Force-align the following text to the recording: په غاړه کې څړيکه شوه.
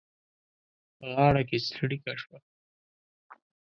په 0.97 1.05
غاړه 1.15 1.41
کې 1.49 1.57
څړيکه 1.71 2.13
شوه. 2.21 2.37